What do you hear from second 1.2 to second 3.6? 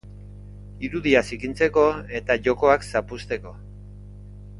zikintzeko eta jokoak zapuzteko.